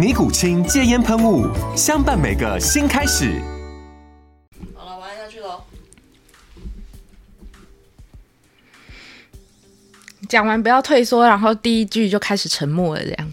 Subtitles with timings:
[0.00, 1.46] 尼古清戒烟喷雾，
[1.76, 3.38] 相伴每个新开始。
[4.74, 5.60] 好了，我按下去喽。
[10.26, 13.32] 讲完不要退缩，然后第一句就开始沉默了，这样。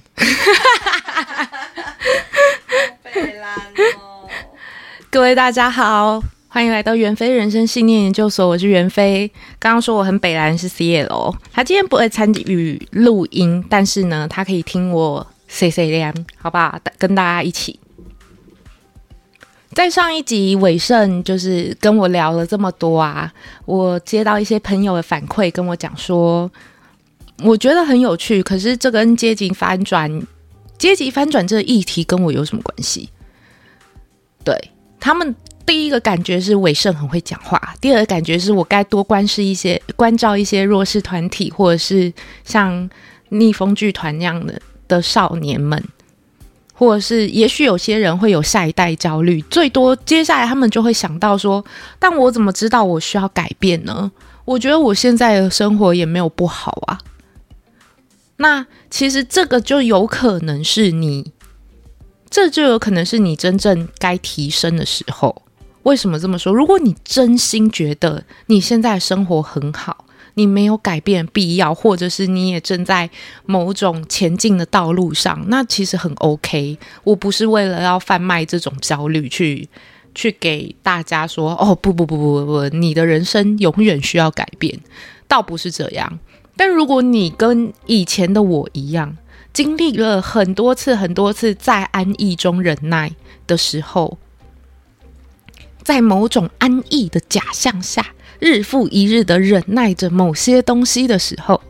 [4.02, 4.28] 哦、
[5.10, 9.32] 各位大家好，欢迎来到袁非人生信念研究所，我是袁非。
[9.58, 15.26] 刚刚说我很北蓝是 CL，他今天不会参与录音，但是呢，他可以听我。
[15.58, 16.80] 谢谢亮，好不好？
[17.00, 17.80] 跟大家一起，
[19.72, 23.34] 在上一集伟盛就是跟我聊了这么多啊，
[23.66, 26.48] 我接到一些朋友的反馈，跟我讲说，
[27.44, 28.44] 我觉得很有趣。
[28.44, 30.22] 可是这跟阶级翻转、
[30.78, 33.10] 阶级翻转这个议题跟我有什么关系？
[34.44, 34.56] 对，
[35.00, 35.36] 他们
[35.66, 42.14] 第一个感觉是伟盛很会讲话，第二个感觉是我该多关视一些、关照一些弱势团体，或者是
[42.44, 42.88] 像
[43.30, 44.62] 逆风剧团那样的。
[44.88, 45.84] 的少年们，
[46.74, 51.64] 或者是也许有些人会有下一代焦虑，最多接下来他们就会想到说
[52.00, 54.12] ：“但我怎么知道我需要改变呢？
[54.46, 57.00] 我觉得我现在的生活也没有不好啊。”
[58.38, 61.32] 那其实这个就有可能是你，
[62.30, 65.42] 这就有可能是你真正该提升的时候。
[65.84, 66.54] 为什么这么说？
[66.54, 70.06] 如果你真心觉得你现在生活很好，
[70.38, 73.10] 你没有改变必要，或者是你也正在
[73.48, 76.78] 某种前进的道路上，那其实很 OK。
[77.04, 79.68] 我不是为了要贩卖这种焦虑去
[80.14, 84.80] 去给大家说，哦，不不不不不不，你的人生永远需要改变，
[85.28, 86.20] 倒不是这样。
[86.56, 89.18] 但如果你跟以前的我一样，
[89.52, 93.12] 经历了很多次很多次在安逸中忍耐
[93.48, 94.20] 的时候，
[95.82, 98.14] 在某种安逸的假象下。
[98.40, 101.62] 日复一日的忍耐着某些东西的时候，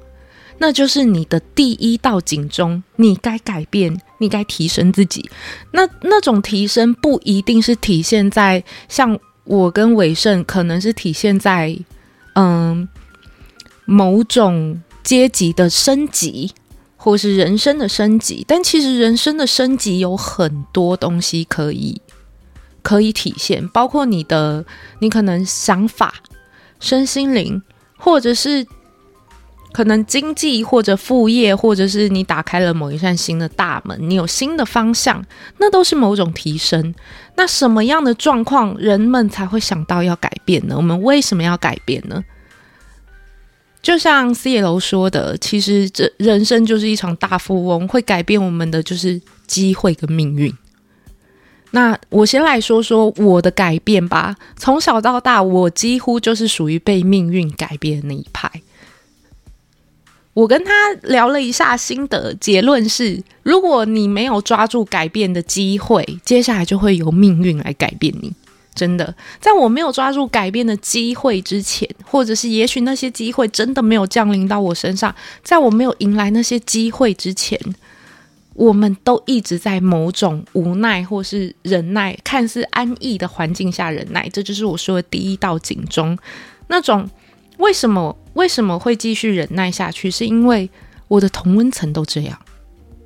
[0.57, 2.83] 那就是你的第一道警钟。
[2.95, 5.29] 你该改变，你该提升自己。
[5.71, 11.77] 那那种提升不一定是体现在像我跟伟盛，可能是体现在
[12.33, 12.87] 嗯
[13.85, 16.51] 某种阶级的升级，
[16.97, 18.43] 或是人生的升级。
[18.47, 22.01] 但其实人生的升级有很多东西可以
[22.81, 24.65] 可以体现，包括你的
[24.99, 26.13] 你可能想法。
[26.79, 27.61] 身心灵，
[27.97, 28.65] 或者是
[29.71, 35.23] 可能经济或者副业，或者是你打开了某一扇新的大门，你有新的方向，
[35.57, 36.93] 那都是某种提升。
[37.35, 40.75] 那什么样的状况，人们才会想到要改变呢？
[40.75, 42.23] 我们为什么要改变呢？
[43.79, 50.51] 就像 CL 说的，其实这人生就是一场大富翁，会改变我们的就是机会跟命运。
[51.71, 54.35] 那我先来说说我的改变吧。
[54.55, 58.49] 从小到大，我几乎就是属于被命运改变的那一派。
[60.33, 68.31] 我跟他聊了一下心得，结论是：如果你没有抓住改变的机会，接下来就会由命运来改变你。
[68.75, 75.13] 真的，在我没有抓住改变的机会之前，或者是也许那些机会真的没有降临到我身上，
[75.43, 77.59] 在我没有迎来那些机会之前。
[78.57, 86.17] 我们都一直在某种无奈或是忍耐，看似安逸的环境下忍耐，这就是我说的第一道警钟。
[86.67, 87.07] 那种
[87.57, 90.09] 为什么为什么会继续忍耐下去？
[90.09, 90.67] 是因为
[91.07, 92.37] 我的同温层都这样，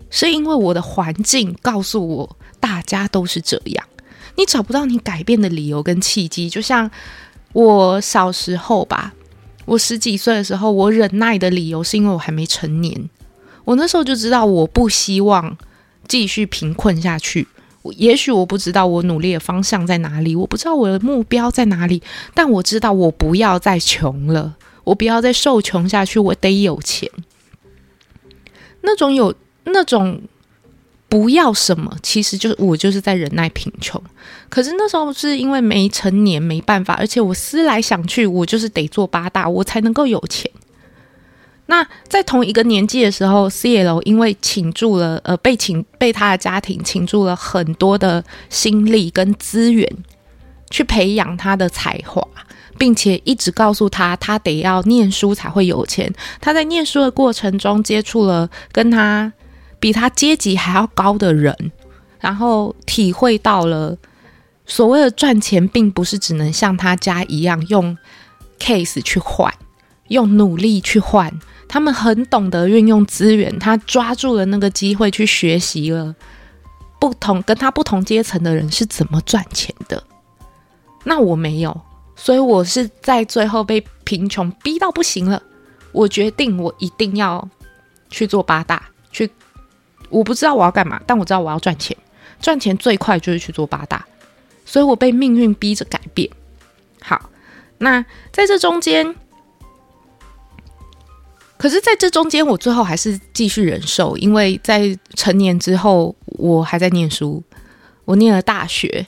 [0.09, 3.85] 是因为我的环境告诉我大家都是这样。
[4.37, 6.49] 你找不到你改变的理由跟契机。
[6.49, 6.89] 就像
[7.51, 9.13] 我小时候吧，
[9.65, 13.09] 我十几岁的时候，我忍耐的理由是因为我还没成年。
[13.63, 15.57] 我那时候就知道，我不希望
[16.07, 17.47] 继续贫困下去。
[17.95, 22.01] 也许我不知道我努力的方向在哪里，我不知道我的目标在哪里，
[22.35, 27.09] 但我知道我不要再穷了，我不要再受穷下去，我得有钱。
[28.81, 29.33] 那种有
[29.63, 30.21] 那种
[31.09, 33.99] 不要什么，其实就是我就是在忍耐贫穷。
[34.47, 40.51] 可是那时候是因为没成年，没办法，而且我思来想去，我就是得做八大，我才能够有钱。
[41.67, 49.87] 那在同一个年纪的时候，CL 因为倾注了，呃，被倾被他的家庭倾注了很多的心力跟资源，
[50.69, 52.25] 去培养他的才华，
[52.77, 56.13] 并且一直告诉他，他得要念书才会有钱。
[56.39, 59.31] 他在念书的过程中，接触了跟他。
[59.81, 61.71] 比他阶级还要高的人，
[62.19, 63.97] 然后体会到了
[64.63, 67.97] 所谓的赚钱，并不是只能像他家一样用
[68.59, 69.51] case 去换，
[70.11, 71.39] 用努力去换。
[71.67, 76.13] 他们很懂得运用资源，他抓住了那个机会去学习了
[76.99, 80.03] 不同跟他不同阶层的人是怎么赚钱的。
[81.05, 81.81] 那我没有，
[82.15, 85.41] 所以我是在最后被贫穷逼到不行了。
[85.93, 87.49] 我决定，我一定要
[88.09, 89.31] 去做八大，去。
[90.09, 91.95] 我不知道我要干嘛，但我知道我要赚钱。
[92.41, 94.05] 赚钱最快就是去做八大，
[94.65, 96.29] 所以我被命运逼着改变。
[96.99, 97.29] 好，
[97.77, 99.15] 那在这中间，
[101.61, 107.43] 可是在这中间，我最后还是继续忍受，因为在成年之后，我还在念书，
[108.03, 109.05] 我念了大学。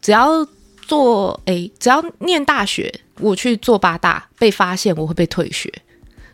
[0.00, 0.46] 只要
[0.86, 5.68] 做，诶，只要念大学，我去做八大，被发现我会被退学。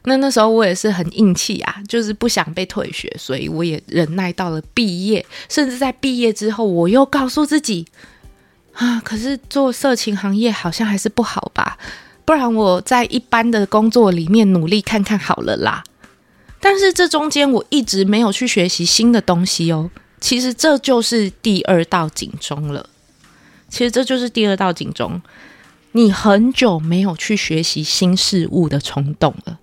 [0.04, 7.86] 那那时候我也是很硬气啊，就是不想被退学，所以我也忍耐到了毕业，甚至在毕业之后，我又告诉自己
[8.74, 11.78] 啊，可是做色情行业好像还是不好吧，
[12.28, 15.82] 不然我在一般的工作里面努力看看好了啦。
[16.60, 19.88] 但是这中间我一直没有去学习新的东西哦，
[20.20, 22.86] 其实这就是第二道警钟了。
[23.70, 25.22] 其实这就是第二道警钟，
[25.92, 29.58] 你很久没有去学习新事物的冲动了。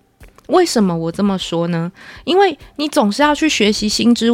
[0.48, 1.92] 为什么我这么说呢？
[2.24, 4.32] 因为你总是要去学习新知，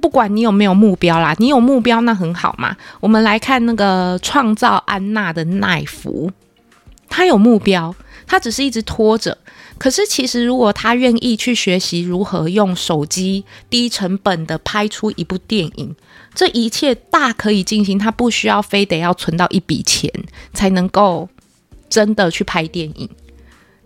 [0.00, 1.34] 不管你有没有目标啦。
[1.36, 2.74] 你有目标那很好嘛。
[3.00, 6.30] 我们来看那个创造安娜的奈芙，
[7.08, 7.94] 他有目标，
[8.26, 9.36] 他只是一直拖着。
[9.78, 15.94] 可是其实如果他愿意去学习如何用手机低成本的拍出一部电影，
[16.34, 17.98] 这一切大可以进行。
[17.98, 20.10] 他不需要非得要存到一笔钱
[20.54, 21.28] 才能够
[21.90, 23.08] 真的去拍电影。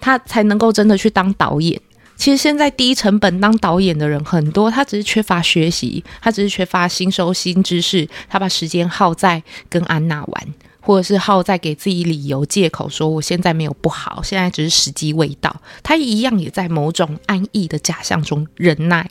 [0.00, 1.78] 他才能够真的去当导演。
[2.16, 10.54] 其实现在低成本当导演的人很多，他只是缺乏学习，他只是缺乏新收新知识，他把时间耗在跟安娜玩，
[10.90, 15.54] 或者是耗在给自己理由借口说我现在没有不好，现在只是时机未到。
[15.84, 19.08] 他一样也在某种安逸的假象中忍耐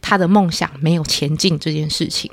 [0.00, 2.30] 他的梦想没有前进这件事情。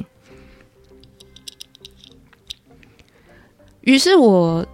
[3.81, 4.65] 于是我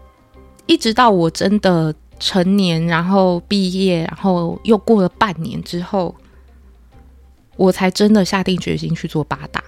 [0.67, 1.95] 一直到我真的。
[2.19, 6.15] 成年，然后毕业，然后又过了半年之后，
[7.55, 9.63] 我才真的下定决心去做八大。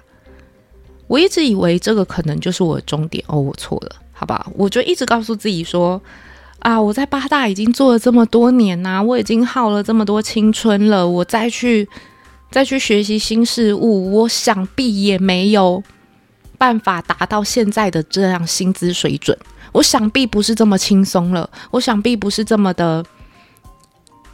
[1.06, 4.46] 我一直以为这个可能就是我的终点哦，我错了，好吧？
[4.54, 6.02] 我就一直告诉自己说：
[6.60, 11.88] 啊，我在八大已经做了这么多年呐，我已经耗了这么多青春了，我再去
[12.52, 15.82] 再去学习新事物，我想必也没有
[16.58, 19.38] 办法达到现在的这样薪资水准。
[19.72, 23.02] 我想必不是这么轻松了，我想必不是这么的，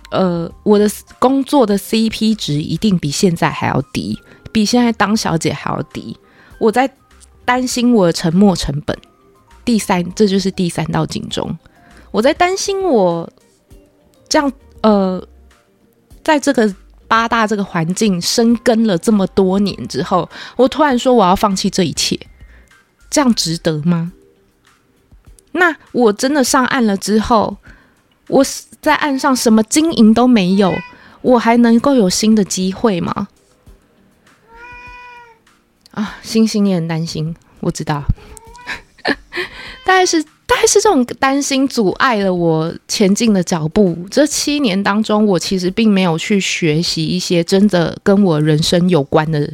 [0.09, 0.89] 呃，我的
[1.19, 4.17] 工作的 CP 值一定比现在还要低，
[4.51, 6.17] 比现在当小姐还要低。
[6.57, 6.89] 我在
[7.43, 8.97] 担心我的沉没成本。
[9.65, 11.57] 第三，这就是第三道警钟。
[12.11, 13.29] 我在担心我
[14.29, 15.27] 这样，呃，
[16.23, 16.73] 在这个
[17.07, 22.17] 八大这个环境深耕了这么多年之后，我突然说我要放弃这一切，
[23.09, 24.13] 这样值得吗？
[25.51, 27.57] 那我真的上岸了之后，
[28.27, 28.45] 我
[28.81, 30.73] 在岸上什么经营都没有，
[31.21, 33.27] 我还能够有新的机会吗？
[35.91, 38.03] 啊，星星也很担心，我知道，
[39.85, 43.95] 大概是大概是这种担心阻碍了我前进的脚步。
[44.09, 49.53] 这七年当中，我其实并没有去学习一些真的跟我人生有关的，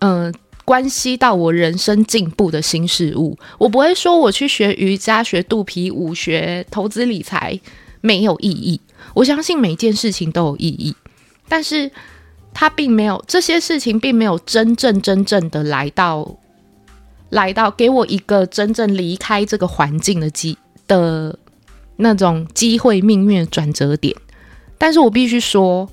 [0.00, 0.32] 嗯、
[0.64, 7.58] 关系到我人生进步的新事物，我不会说我去学瑜伽、学肚皮舞、学投资理财
[8.00, 8.80] 没有意义。
[9.14, 10.94] 我相信每件事情都有意义，
[11.48, 11.90] 但是
[12.52, 16.36] 它并没有这些事情并没有真正真正的来到
[17.30, 20.56] 来到给我一个真正离开这个环境的机
[20.86, 21.38] 的
[21.96, 24.14] 那种机会、命运转折点。
[24.78, 25.88] 但是我必须说。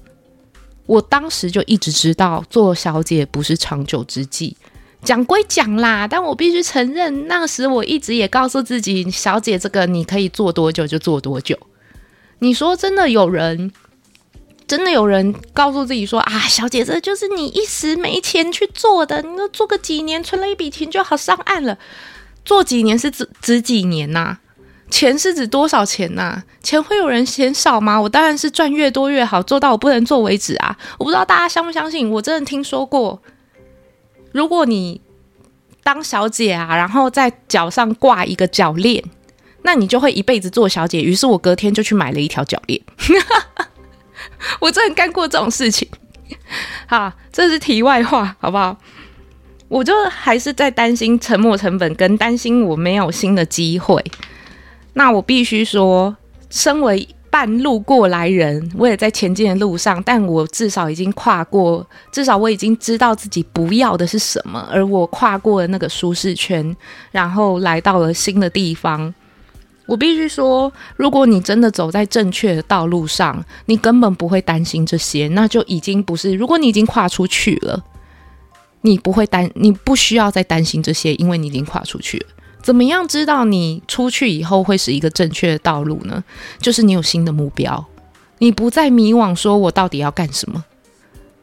[0.86, 4.58] 我当时就一直知道做小姐不是长久之计，
[5.02, 11.58] 讲归讲啦，但我必须承认，那时我一直也告诉自己，小姐这个你可以做多久就做多久。
[12.40, 13.72] 你说真的有人，
[14.76, 21.78] 真的有人告诉自己说啊，小姐，这就是你一时没钱去做的，你都做个几年，存了一笔钱就好上岸了。
[22.44, 24.40] 做几年是指指几年呐、
[24.90, 28.02] 钱是指多少钱呐、钱会有人嫌少吗？
[28.02, 30.76] 我当然是赚越多越好，做到我不能做为止啊！
[30.98, 33.22] 我不知道大家相不相信，我真的听说过，
[34.32, 35.00] 如果你
[35.84, 39.04] 当小姐啊，然后在脚上挂一个脚链，
[39.62, 41.00] 那你就会一辈子做小姐。
[41.00, 42.82] 于是我隔天就去买了一条脚链，
[44.60, 45.88] 我真的干过这种事情。
[46.88, 48.78] 好，这是题外话，好不好？
[49.68, 54.04] 我就还是在担心沉没成本，跟担心我没有新的机会。
[54.94, 56.16] 那我必须说，
[56.50, 66.76] 身为半路过来人，我也在前进的路上，但我至少已经跨过，至少我已经知道自己不要的是什么，而我跨过了那个舒适圈，
[67.12, 69.12] 然后来到了新的地方。
[69.86, 76.34] 我必须说，如果你真的走在正确的道路上，你根本不会担心这些，那就已经不是。
[76.34, 77.84] 如果你已经跨出去了。
[78.86, 82.26] 你不会担，你不需要再担心这些，因为你已经跨出去了。
[82.62, 86.22] 怎么样知道你出去以后会是一个正确的道路呢？
[86.60, 87.86] 就是你有新的目标，
[88.40, 90.66] 你不再迷惘，说我到底要干什么。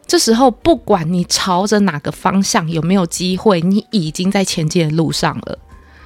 [0.06, 5.58] 这时候，不管你朝着哪个方向，有没有机会，你已经在前进的路上了。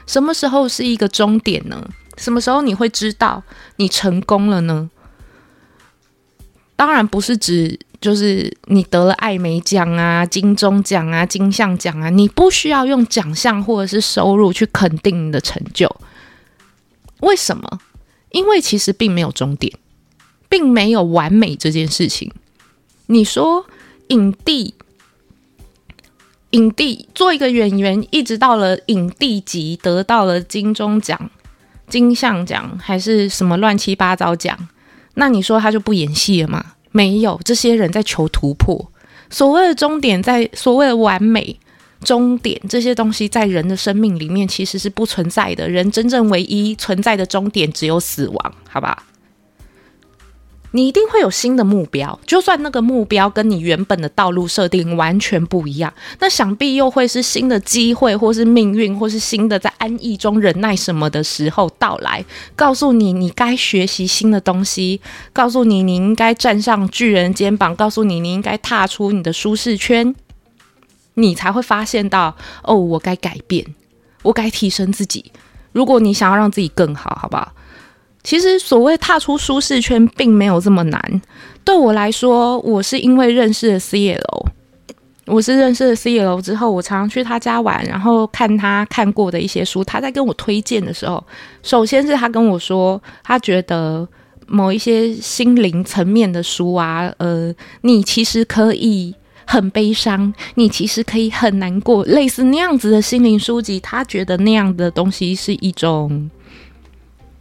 [0.06, 1.84] 什么时候是一个终点呢？
[2.16, 3.42] 什么时候你会知道
[3.76, 4.90] 你成功了呢？
[6.76, 7.78] 当然不是指。
[8.00, 15.90] 就是你得了艾美奖啊、金钟奖啊、金像奖啊，你不需要用奖项或者是收入去肯定你的成就。
[17.20, 17.80] 为什么？
[18.32, 19.72] 因为其实并没有终点，
[20.50, 22.30] 并没有完美这件事情。
[23.06, 23.64] 你说
[24.08, 24.74] 影帝，
[26.50, 31.30] 影帝做一个演员，一直到了影帝级，得到了金钟奖、
[31.88, 34.56] 金像奖还是什么乱七八糟奖，
[35.14, 36.64] 那你说他就不演戏了吗？
[36.90, 38.90] 没有，这些人在求突破。
[39.30, 41.58] 所谓的终点，在所谓的完美
[42.02, 45.68] 终点，这些东西在人的生命里面其实是不存在的。
[45.68, 49.04] 人真正唯一存在的终点只有死亡，好吧？
[50.76, 62.24] 你一定会有新的目标，就算那个目标跟你原本的道路设定完全不一样，那想必又会是新的机会，或是命运，或是新的在安逸中忍耐什么的时候到来，
[62.56, 65.00] 告诉你你该学习新的东西，
[65.32, 70.12] 告诉你你应该站上巨人肩膀，告诉你你应该踏出你的舒适圈，
[71.14, 73.64] 你才会发现到哦，我该改变，
[74.24, 75.30] 我该提升自己。
[75.70, 77.52] 如果你想要让自己更好，好不好？
[78.24, 81.22] 其实，所谓踏出舒适圈，并没有这么难。
[81.62, 84.46] 对我来说，我是因为认识了 CL，
[85.26, 89.84] 我是认识了 CL 之后，我常常去他家玩，然后看他看过的一些书。
[89.84, 91.22] 他在跟我推荐的时候，
[91.62, 94.08] 首先是他跟我说，他觉得
[94.46, 99.14] 某一些心灵层面的书啊，呃，你其实可以
[99.46, 106.30] 很悲伤，你其实可以很难过，类似那样子的心灵书籍，他觉得那样的东西是一种。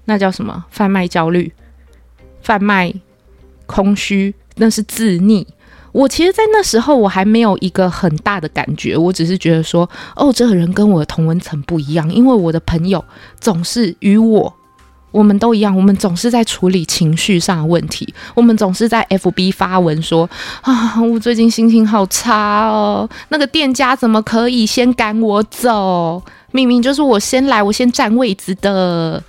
[0.06, 0.66] 那叫什么？
[0.70, 1.52] 贩卖焦虑，
[2.42, 2.94] 贩卖
[3.66, 5.46] 空虚，那是自溺。
[5.94, 13.06] 我其实，在那时候，我还没有一个很大的感觉，我只是觉得说，哦，这个人跟我的同文层不一样，因为我的朋友
[13.40, 14.52] 总是与我，
[15.12, 20.28] 我们都一样，我们总是在处理情绪上的问题，我们总是在 FB 发文说，
[20.62, 26.22] 啊，我最近心情好差哦，那个店家怎么可以先赶我走？
[26.52, 29.24] 明明就是我先来，我先占位子的。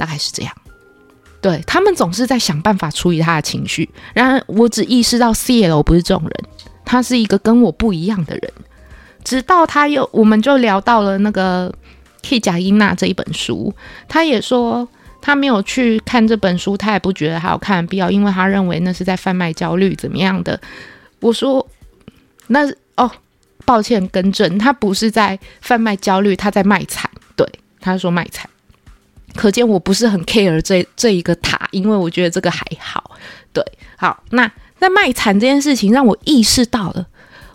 [0.00, 0.52] 大概是这样，
[1.42, 3.86] 对，他们总是在想办法处理他的情绪。
[4.14, 6.32] 然而，我只意识到 CL 不是这种人，
[6.86, 8.50] 他是一个跟我不一样的人。
[9.22, 11.70] 直到他又，我们就聊到了那个
[12.22, 13.74] 《K 贾伊娜》这一本书，
[14.08, 14.88] 他也说
[15.20, 20.58] 他没有去看这本书，他也不觉得还有看的必要，因为他认为那是在贩卖焦虑，怎么样的？
[21.20, 21.68] 我说，
[22.46, 22.66] 那
[22.96, 23.10] 哦，
[23.66, 27.10] 抱歉，更正，他不是在贩卖焦虑，他在卖惨。
[27.36, 27.46] 对，
[27.80, 28.48] 他说卖惨。
[29.34, 33.12] 可见我不是很 care 这这一个塔，因为我觉得这个还好。
[33.52, 33.64] 对，
[33.96, 37.06] 好，那那卖惨这件事情让我意识到了。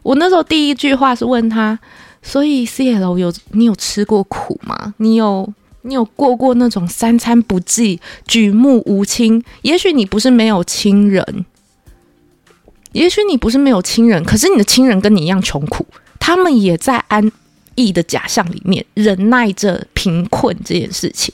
[0.03, 1.79] 我那时候第一句话是问他，
[2.21, 4.93] 所以 CL 有你有吃过苦吗？
[4.97, 5.51] 你有
[5.81, 9.43] 你有过过那种三餐不济、举目无亲？
[9.63, 11.45] 也许你不是没有亲人，
[12.91, 15.85] 也许你不是没有亲人，可是你的亲人跟你一样穷苦，
[16.19, 17.31] 他们也在安
[17.75, 21.33] 逸的假象里面忍耐着贫困这件事情。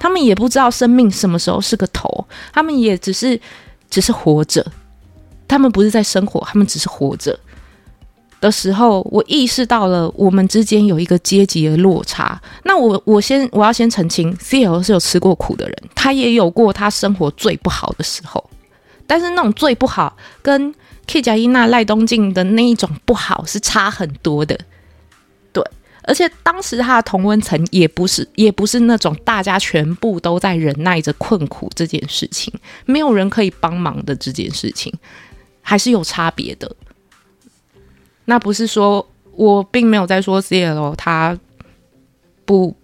[0.00, 3.38] 他们也不知道生命什么时候是个头，他们也只是
[3.90, 4.66] 只是活着，
[5.46, 7.38] 他们不是在生活，他们只是活着
[8.40, 12.40] 的时候，我意识到了我们之间有一个阶级的落差。
[12.64, 18.42] 那我我先我要先澄清，CL 是有吃过苦的人，他也有过他生活最不好的时候，
[19.06, 20.74] 但是那种最不好，跟
[21.06, 24.58] K 甲伊娜赖东进的那一种不好是差很多的。
[26.10, 32.52] 而且当时他的同温层也不是，也不是那种大家全部都在忍耐着困苦这件事情，
[32.84, 34.92] 没有人可以帮忙的这件事情，
[35.62, 36.74] 还是有差别的。
[38.24, 41.38] 那不是说我并没有在说 CL 他
[42.44, 42.76] 不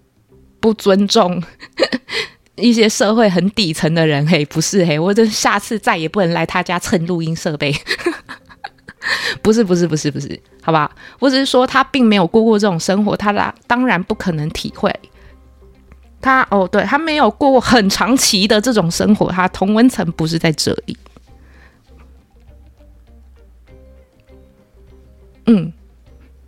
[0.60, 1.42] 不尊重
[2.54, 7.74] 一些社会很底层的人，嘿，不是嘿，我这下次再也不能来他家蹭录音设备，
[9.42, 14.94] 不是不是不是不是，好吧，我只是说他并没有过过这种生活，他当当然不可能体会，
[16.20, 20.96] 他哦，对，他没有过过很长期的这种生活，他同温层不是在这里。
[25.46, 25.72] 嗯，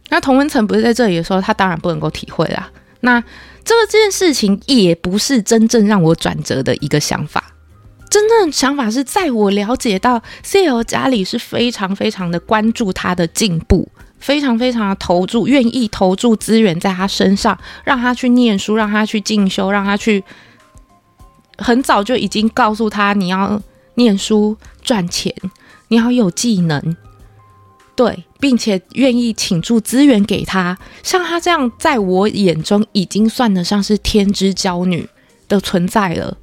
[0.08, 2.68] 那同温层不是在这里的时候，他当然不能够体会啦。
[3.00, 3.22] 那
[3.64, 7.52] 这件事情也不是真正让我转折的一个想法，
[8.10, 13.88] 真正的想法是在我了解到 CL 家里是非常非常的关注他的进步，
[14.18, 20.24] 非常非常的投注，愿意投注资源在他身上，让他去念书，让他去进修，让他去
[21.58, 23.60] 很早就已经告诉他你要
[23.94, 25.34] 念书赚钱，
[25.88, 26.96] 你要有技能。
[27.94, 35.08] 对，并且愿意倾注资源给他，像他这样，在我眼中已经算得上是天之骄女
[35.48, 36.36] 的存在了。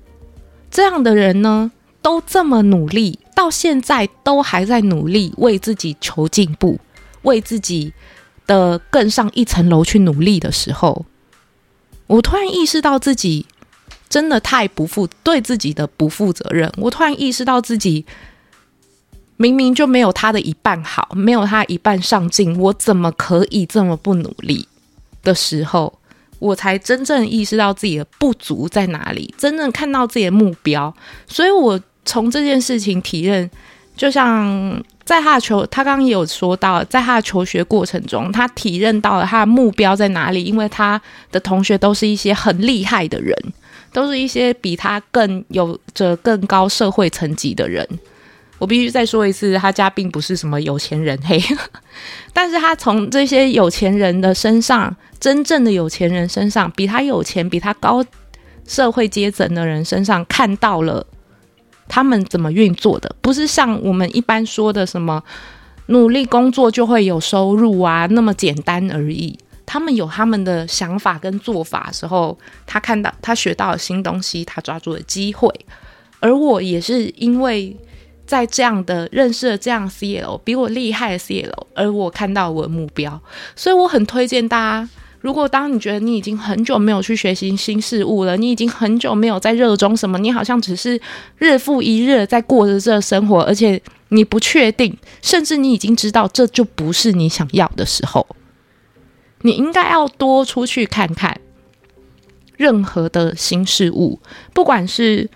[0.76, 6.78] 这样的人呢，都这么努力，到现在都还在努力为自己求进步，
[7.22, 7.94] 为自己
[8.46, 11.06] 的更上一层楼去努力的时候，
[12.08, 13.46] 我突然意识到自己
[14.10, 16.70] 真的太不负，对自己的不负责任。
[16.76, 18.06] 我突然意识到自己。
[19.38, 24.66] 明明就没有他的一半好，没有他一半上进，我怎么可以这么不努力
[25.24, 26.00] 的时候，
[26.40, 30.94] 我才真正意识到自己的不足在哪里，真正看到自己的目标。
[31.28, 33.50] 所以，我从这件事情体认，
[33.96, 41.02] 就像在他的求，他刚刚也有说到，在他的求学过程中，他体认到了他的目标在哪里，因为他
[41.32, 43.36] 的同学都是一些很厉害的人，
[43.94, 47.88] 都是一些比他更有着更高社会层级的人。
[48.58, 51.42] 我必须再说一次，他家并不是什么有钱人，嘿，
[52.32, 58.04] 但是他从这些有钱人的身上，真正的有钱人身上，比他有钱、比他高
[58.66, 61.06] 社会阶层的人身上，看到了
[61.90, 65.22] 他们怎么运作的，不是像我们一般说的什么
[65.88, 69.38] 努力工作就会有收入啊，那么简单而已。
[69.66, 75.54] 他们有他们的想法跟做法时候，他看到他学到了新东西，他抓住了机会，
[76.22, 77.76] 而我也是因为。
[78.26, 83.22] 在这样的认识了这样 CL 比我厉害的 CL，而我看到我的目标，
[83.56, 84.90] 所以我很推荐大家。
[85.22, 91.02] 如果当你觉得你已经很久没有去学习新事物了，你已经很久没有在热衷什么，你好像只是
[91.40, 98.28] 日复一日在过着这生活，而且你不确定，甚至你已经知道这就不是你想要的时候，
[99.42, 101.42] 你应该要多出去看看
[102.56, 104.20] 任何的新事物，
[104.54, 105.28] 不管是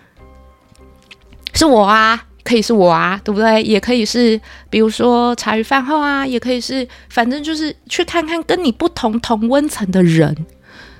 [1.56, 2.28] 是我啊。
[2.44, 3.62] 可以是我啊，对不对？
[3.62, 10.36] 也可以是，比如说茶余饭后啊，也可以是，反正就是去看看跟你不同同温层的人，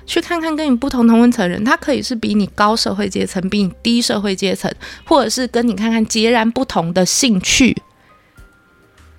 [0.06, 4.72] 去看看跟你不同同温层的人，他可以是比你高社会阶层，比你低社会阶层，
[5.04, 7.76] 或者是跟你看看截然不同的兴趣，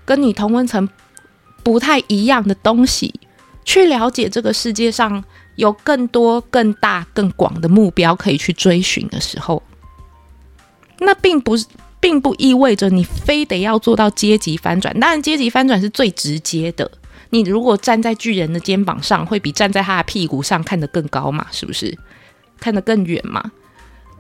[0.05, 0.87] 跟你同温层
[1.63, 3.13] 不太一样的东西，
[3.65, 5.21] 去了解这个世界上
[5.55, 9.61] 有更多、更大、更广的目标可以去追寻的时候，
[10.99, 11.65] 那并不是。
[12.01, 16.89] 并不意味着你非得要做到阶级翻转，当然阶级翻转是最直接的。
[17.29, 21.45] 你如果站在巨人的肩膀上，会比站在他的屁股上看得更高嘛？
[21.51, 21.97] 是不是？
[22.59, 23.51] 看得更远嘛？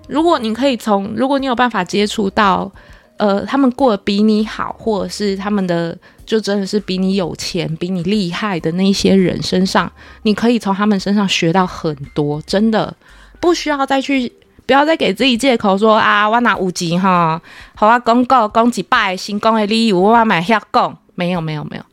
[0.07, 2.71] 如果你可以从，如果你有办法接触到，
[3.17, 9.91] 呃，他们过得比你好，或者是他们的就真的是比你有钱、比你厉害的那一些人身上，
[10.21, 12.95] 你可以从他们身上学到很多，真的
[13.39, 14.31] 不需要再去。
[14.71, 17.41] 不要再给自己借口说啊，我拿五级哈，
[17.75, 20.95] 好啊，公告公几拜新公的礼物，我买下供。
[21.13, 21.83] 没有没有没有，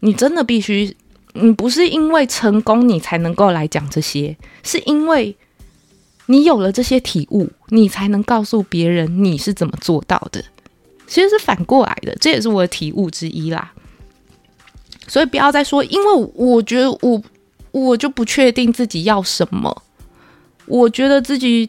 [0.00, 0.96] 你真的必须，
[1.34, 5.36] 你不是因为成功你才能够来讲这些，是因为
[6.24, 10.42] 你有了这些体悟，你才能告诉别人你是怎么做到的。
[11.06, 13.70] 其实是反过来的，这也是我的体悟之一啦。
[15.06, 17.22] 所以不要再说，因为我觉得我
[17.70, 19.82] 我就不确定自己要什么。
[20.66, 21.68] 我觉得自己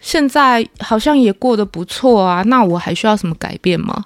[0.00, 4.04] 现在好像也过得不错啊，那我还需要什么改变吗？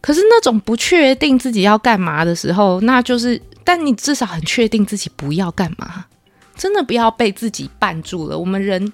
[0.00, 6.06] 可是那种不确定自己要干嘛的时候，那就是，但你至少很确定自己不要干嘛，
[6.56, 8.38] 真的不要被自己绊住了。
[8.38, 8.92] 我们人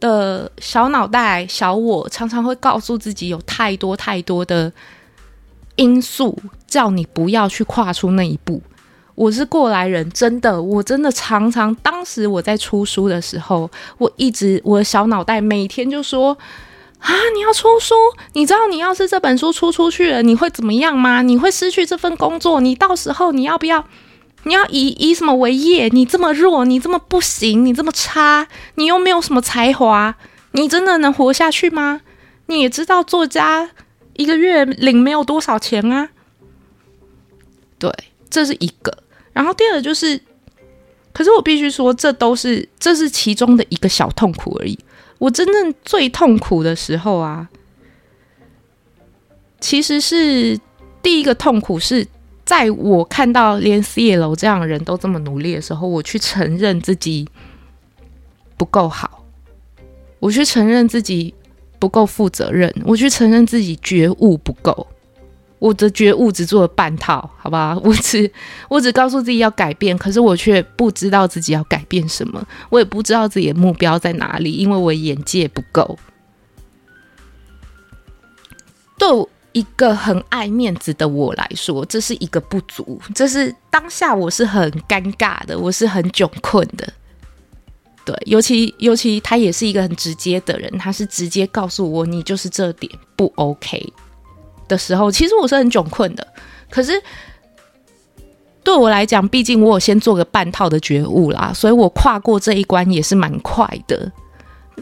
[0.00, 4.70] 的小脑袋、小我常常会告诉自己，有太多太多的
[5.76, 8.60] 因素叫你不要去跨出那一步。
[9.14, 16.36] 我是过来人，真的，我真的常常，当时我在出书的时候，我一直我的小脑袋每天就说。
[17.00, 17.12] 啊！
[17.34, 17.94] 你要出书？
[18.32, 21.20] 你知道你要是这本书出出去了，你会怎么样吗？
[21.20, 22.62] 你会失去这份工作？
[22.62, 23.84] 你到时候你要不要？
[24.44, 25.90] 你要以以什么为业？
[25.90, 30.14] 你这么弱，你这么不行，你这么差，你又没有什么才华，
[30.52, 32.00] 你真的能活下去吗？
[32.46, 33.68] 你也知道作家
[34.14, 36.08] 一个月领没有多少钱啊。
[37.78, 37.92] 对，
[38.30, 39.03] 这是一个。
[39.34, 40.18] 然后第二就是，
[41.12, 44.78] 可是我必须说，这都是这是其中的一个小痛苦而已。
[45.18, 47.48] 我真正最痛苦的时候啊，
[49.60, 50.58] 其实是
[51.02, 52.06] 第一个痛苦是
[52.44, 57.28] 在我看到连 C 楼这样的人都这么努力的时候，我去承认自己
[58.56, 59.24] 不够好，
[60.20, 61.34] 我去承认自己
[61.78, 64.86] 不够负责任，我去承认自己觉悟不够。
[65.64, 67.74] 我的觉悟只做了半套，好吧？
[67.82, 68.30] 我只
[68.68, 75.98] 我只告诉自己要改变，可是我却不知道自己要改变什么，我也不知道自己的目标在哪里，因为我眼界不够。
[78.98, 79.08] 对
[79.52, 86.86] 一个很爱面子的我来说，这是一个不足，这是当下我是很尴尬的，我是很窘困的。
[88.04, 93.90] 对，尤其尤其他也是一个很直接的人，他是直接告诉我，你就是这点不 OK。
[94.74, 96.26] 的时候，其实我是很窘困的。
[96.68, 96.92] 可是
[98.64, 104.10] 对我来讲，毕竟我有先做个半套的觉悟啦，所以我跨过这一关也是蛮快的。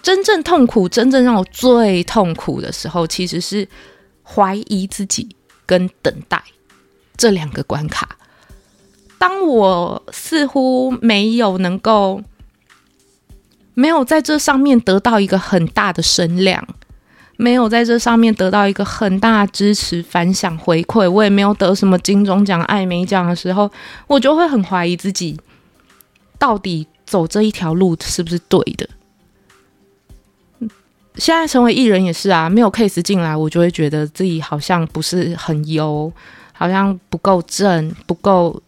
[0.02, 3.68] 真正痛苦，真正让我最痛苦的时候，其实是
[4.22, 6.42] 怀疑自己跟等待
[7.18, 8.16] 这两个关卡。
[9.18, 12.22] 当我似乎没有能够
[13.74, 16.66] 没有在这上面得到一个很大的声量。
[17.36, 23.68] 没有在这上面得到一个很大支持、反响、回馈，我也没有得什么金钟奖、艾美奖的时候，
[24.06, 25.36] 我就会很怀疑自己，
[26.38, 28.88] 到底走这一条路是不是对的。
[31.16, 36.12] 现在成为艺人也是啊，没有 case 进来，我就会觉得自己好像不是很优，
[36.52, 38.62] 好像不够正，不够。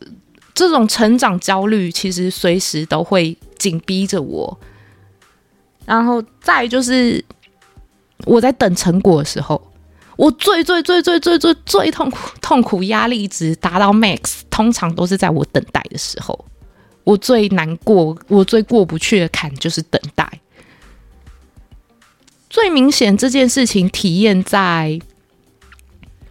[0.53, 4.59] 这种成长焦虑其实随时都会紧逼着我。
[5.85, 7.24] 然后再就是。
[8.27, 9.61] 我在等成果的时候，
[10.16, 16.44] 我最最最最最最最痛苦、痛苦压力值达到 max，通常都是在我等待的时候，
[17.05, 20.40] 我最难过、我最过不去的坎就是等待。
[22.48, 25.00] 最明显这件事情体验在。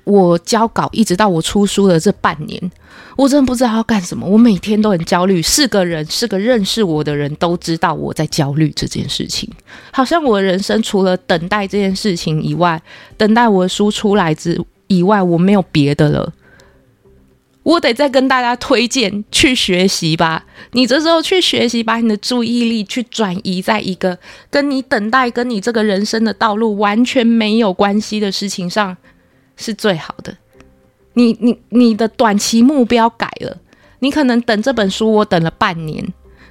[0.03, 2.71] 我交稿一直到我出书的这半年，
[3.15, 4.27] 我真的不知道要干什么。
[4.27, 9.49] 我每天都很焦虑，是个人，是个认识我的人都知道我在焦虑这件事情。
[9.91, 12.81] 好像我的人生除了等待这件事情以外，
[13.15, 16.33] 等待我的书出来之以外，我没有别的了。
[17.63, 20.45] 我得再跟大家推荐去学习吧。
[20.73, 28.97] 你这时候去学习，把你的注意力去转移在一个跟你等待、跟你这个人生的道路完全没有关系的事情上。
[29.55, 30.35] 是最好的。
[31.13, 33.55] 你你你的短期目标改了，
[33.99, 36.03] 你可能等这本书，我等了半年，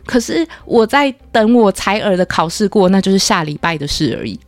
[0.06, 4.38] 可是我在等我采耳的考试过，那就是下礼拜的事而已。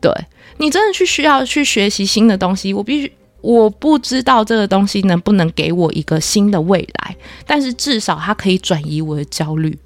[0.00, 0.10] 对，
[0.56, 3.12] 你真的去需要去学习新的东西，我必须，
[3.42, 7.14] 我不知道这个东西能不能给我一个新的未来，
[7.46, 9.78] 但是至少它可以转移我的焦虑。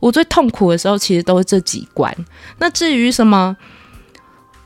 [0.00, 2.14] 我最痛苦的时候，其实都是这几关。
[2.58, 3.56] 那至于什么？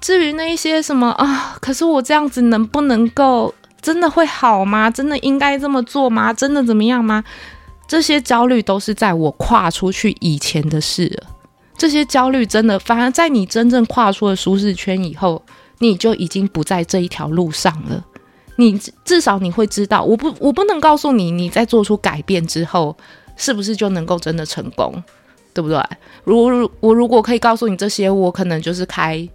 [0.01, 4.91] 至于那一些什么啊，可是我这样子能不能够真的会好吗？
[4.91, 6.33] 真的应该这么做吗？
[6.33, 7.23] 真的怎么样吗？
[7.87, 11.29] 这些焦虑都是在我跨出去以前的事了。
[11.77, 15.43] 这些焦虑真的，反而在你真正跨出了舒适圈以后，
[15.79, 18.05] 你就已经不在这一条路上了。
[18.57, 22.97] 你至少你会知道，我不，我不能告诉你，你在做出改变之后，
[23.37, 25.03] 是不是就能够真的成功，
[25.53, 25.83] 对不对？
[26.25, 29.29] 如我如果可以告诉你这些，我可能就是开。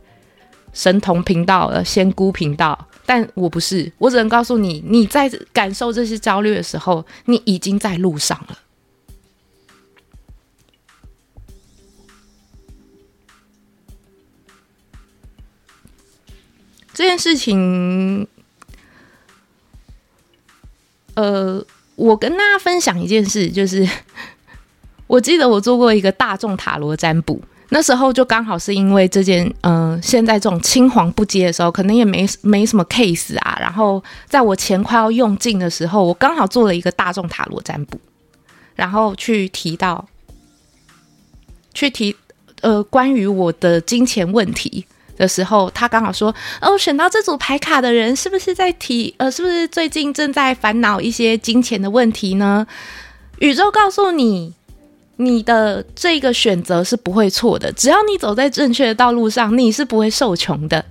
[0.76, 8.60] 神童频道的仙姑频道，但我不是，我只能告诉你，你在感受这些焦虑的时候，你已经在路上了。
[16.94, 18.28] 这件事情，
[21.16, 23.88] 呃，我跟大家分享一件事，就是
[25.08, 27.42] 我记得我做过一个大众塔罗占卜。
[27.70, 33.58] 那时候就刚好是因为这件，嗯、现在这种青黄不接的时候，可能也没没什么 case 啊。
[33.60, 38.00] 然后在我钱快要用尽的时候，我刚好做了一个大众塔罗占卜，
[38.76, 40.08] 然后去提到，
[41.74, 42.16] 去提
[42.62, 44.86] 呃关于我的金钱问题
[45.18, 52.68] 的时候，他刚好说：“哦，选到这组牌卡的人是不是在提呃，是不是最近正在烦恼一些金钱的问题呢？”
[53.40, 54.54] 宇宙告诉你，
[55.18, 60.84] 你的这个选择是不会错的，只要你走在正确的道路上，你是不会受穷的。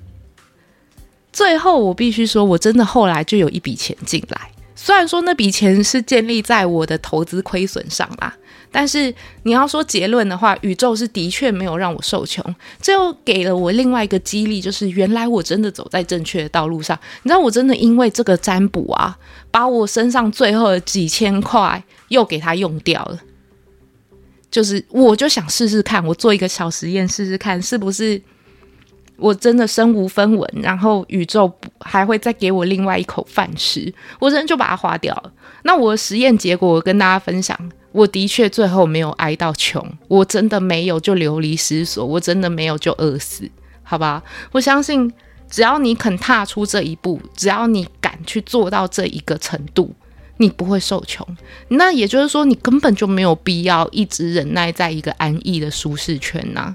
[1.33, 4.51] 最后，我必须说，我真的后来就有一笔钱进来。
[4.77, 8.35] 虽然说那笔钱是建立在我的投资亏损上啦，
[8.71, 9.13] 但是
[9.45, 12.45] 你要说结论的话，宇宙是的确没有让我受穷，
[12.81, 16.99] 这又给了我另外一个激励，就是原来我真的走在正确的道路上。
[17.23, 19.17] 你知道，我真的因为这个占卜啊，
[19.51, 23.19] 把我身上最后的几千块又给它用掉了。
[24.55, 28.23] 就是，我就想试试看，我做一个小实验试试看，是不是。
[29.17, 35.33] 我真的身无分文，然后宇宙还会再给我另外一口饭吃，我真就把它花掉了。
[35.65, 37.59] 那我的实验结果，我跟大家分享，
[37.91, 43.51] 我的确最后没有挨到穷，我真的没有就流离失所，我真的没有就饿死，
[43.83, 44.23] 好吧？
[44.53, 45.13] 我相信，
[45.51, 49.93] 只要你肯踏出这一步，只要你敢去做到这一个程度，
[50.39, 51.27] 你不会受穷。
[51.69, 56.75] 那也就是说，你根本就没有必要一直忍耐在一个安逸的舒适圈呐、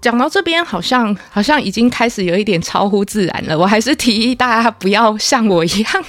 [0.00, 3.58] 讲到这边，好像好像已经开始有一点超乎自然了。
[3.58, 6.04] 我还是提议大家不要像我一样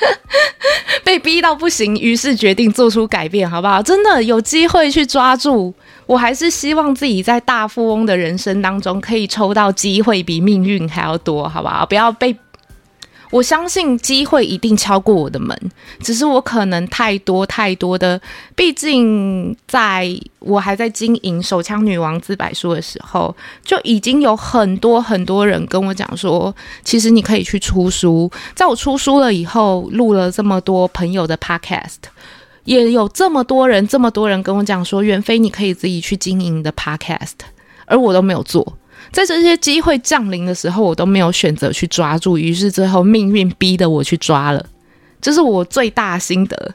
[1.02, 3.82] 被逼到不行，于是决定做出改变，好不好？
[3.82, 5.72] 真的有机会去抓住。
[6.06, 11.84] 我还是希望自己在大富翁的人生当中，可以抽到机会比命运还要多，好不好？
[11.86, 12.36] 不要被。
[13.36, 15.54] 我相信机会一定敲过我的门，
[16.00, 18.18] 只是我可能太多太多的。
[18.54, 28.30] 毕竟在我还在经营手枪女王自白书的时候，就已经有很多很多人跟我讲说，其实你可以去出书。
[28.54, 31.96] 在我出书了以后，录了这么多朋友的 podcast，
[32.64, 37.34] 也有这么多人这么多人跟我讲说，远飞你可以自己去经营的 podcast，
[37.84, 38.78] 而我都没有做。
[39.12, 44.66] 在这些机会降临的时候，我都没有选择去抓住，于是最后命运逼得我去抓了，
[45.20, 46.74] 这是我最大心得。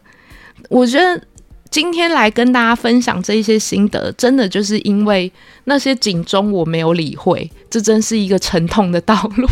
[0.70, 1.22] 我觉得
[1.70, 5.32] 今天来跟大家分享这一些心得，真的就是因为
[5.66, 9.48] 那些警钟我没有理会，这真是一个沉痛的道路。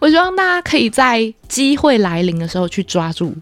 [0.00, 3.34] 我希望大家可以在机会来临的时候去抓住，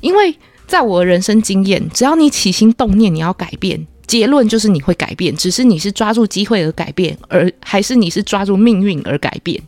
[0.00, 3.86] 因为在我的人生经验，只要你起心动念，你要改变。
[4.08, 9.62] 结论就是你会改变，只是你是抓住机会而改变，而还是你是抓住命运而改变。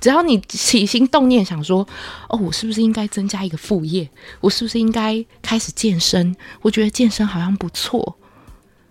[0.00, 1.86] 只要你起心动念想说
[2.28, 4.08] ：“哦，我是不是应该增加一个副业？
[4.40, 6.36] 我是不是应该开始健身？
[6.62, 8.16] 我觉得健身好像不错。”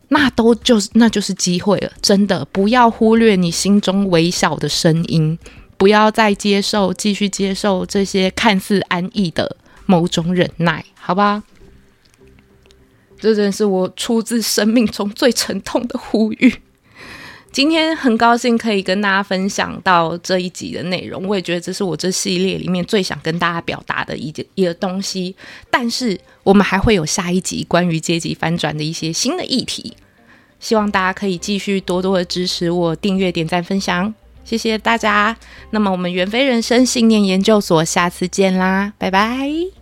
[0.10, 1.92] 那都就是那就是机会了。
[2.02, 5.38] 真的，不要忽略你心中微小的声音，
[5.78, 11.44] 不要再接受，继续接受这些看似安逸的某种忍耐，好吧？
[13.19, 16.53] 这真是我出自生命中最沉痛的呼吁。
[17.49, 25.36] 今天很高兴可以跟大家分享到这一集的内容，我也觉得这是我这系列里面最想跟大家表达的一件一个东西。
[25.71, 29.95] 但是我们还会有下一集关于阶级翻转的一些新的议题，
[30.60, 35.36] 希望大家可以继续多多的支持我，订阅、点赞、分享，谢谢大家。
[35.71, 39.77] 那么我们远飞人生信念研究所下次见啦，拜拜。